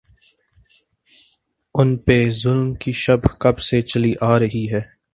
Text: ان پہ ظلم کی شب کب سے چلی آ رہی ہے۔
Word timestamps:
ان 1.75 1.97
پہ 1.97 2.29
ظلم 2.29 2.73
کی 2.73 2.91
شب 2.91 3.19
کب 3.39 3.59
سے 3.59 3.81
چلی 3.81 4.13
آ 4.21 4.39
رہی 4.39 4.65
ہے۔ 4.73 4.81